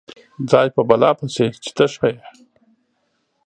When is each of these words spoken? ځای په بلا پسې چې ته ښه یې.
ځای 0.49 0.67
په 0.75 0.81
بلا 0.89 1.11
پسې 1.19 1.45
چې 1.63 1.69
ته 1.77 1.85
ښه 1.93 2.07
یې. 2.15 2.21